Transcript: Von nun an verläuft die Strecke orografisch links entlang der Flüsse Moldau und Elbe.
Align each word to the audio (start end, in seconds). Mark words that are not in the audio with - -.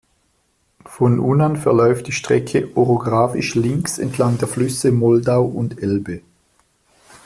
Von 0.87 1.17
nun 1.17 1.41
an 1.41 1.57
verläuft 1.57 2.07
die 2.07 2.11
Strecke 2.11 2.69
orografisch 2.75 3.53
links 3.53 3.99
entlang 3.99 4.39
der 4.39 4.47
Flüsse 4.47 4.91
Moldau 4.91 5.45
und 5.45 5.77
Elbe. 5.79 6.21